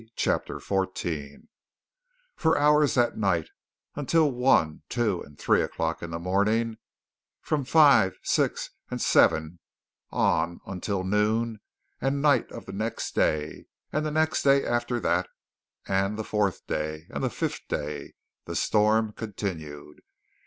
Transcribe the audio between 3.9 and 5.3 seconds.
until one, two,